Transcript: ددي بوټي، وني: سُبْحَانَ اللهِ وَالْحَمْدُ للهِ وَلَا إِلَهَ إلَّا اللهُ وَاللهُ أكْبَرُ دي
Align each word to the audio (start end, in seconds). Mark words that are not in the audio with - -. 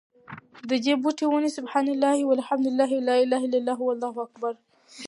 ددي 0.69 0.93
بوټي، 1.03 1.25
وني: 1.27 1.49
سُبْحَانَ 1.57 1.87
اللهِ 1.95 2.17
وَالْحَمْدُ 2.29 2.65
للهِ 2.71 2.91
وَلَا 2.97 3.15
إِلَهَ 3.23 3.41
إلَّا 3.47 3.57
اللهُ 3.61 3.79
وَاللهُ 3.87 4.13
أكْبَرُ 4.27 4.51
دي 4.59 4.61